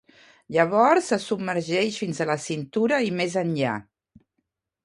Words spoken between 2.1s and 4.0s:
a la cintura i més enllà.